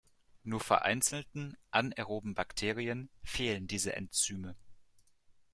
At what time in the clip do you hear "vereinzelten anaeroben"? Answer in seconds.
0.61-2.33